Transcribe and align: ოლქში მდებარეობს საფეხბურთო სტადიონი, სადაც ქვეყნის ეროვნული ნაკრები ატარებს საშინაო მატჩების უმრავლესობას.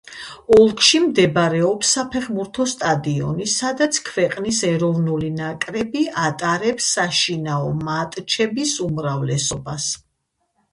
ოლქში 0.59 0.99
მდებარეობს 1.01 1.91
საფეხბურთო 1.97 2.65
სტადიონი, 2.71 3.47
სადაც 3.57 3.99
ქვეყნის 4.09 4.63
ეროვნული 4.71 5.31
ნაკრები 5.41 6.07
ატარებს 6.25 6.91
საშინაო 6.97 7.71
მატჩების 7.87 8.77
უმრავლესობას. 8.91 9.91